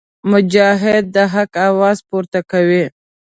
[0.31, 2.85] مجاهد د حق اواز پورته کوي.